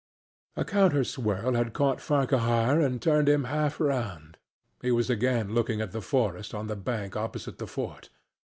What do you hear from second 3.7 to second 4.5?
round;